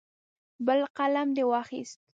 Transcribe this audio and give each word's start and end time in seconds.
بل 0.65 0.79
قلم 0.97 1.27
دې 1.35 1.43
واخیست. 1.51 1.97